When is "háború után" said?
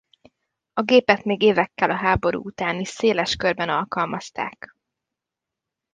1.95-2.79